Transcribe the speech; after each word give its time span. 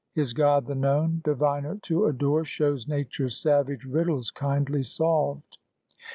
His 0.15 0.33
God 0.33 0.65
the 0.65 0.73
Known, 0.73 1.21
diviner 1.23 1.77
to 1.83 2.07
adore, 2.07 2.43
Shows 2.43 2.87
Nature's 2.87 3.37
savage 3.37 3.85
riddles 3.85 4.31
kindly 4.31 4.81
solved. 4.81 5.59